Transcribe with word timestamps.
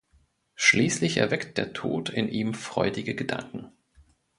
Schließlich 0.55 1.17
erweckt 1.17 1.59
der 1.59 1.73
Tod 1.73 2.09
in 2.09 2.27
ihm 2.27 2.55
freudige 2.55 3.13
Gedanken. 3.13 3.69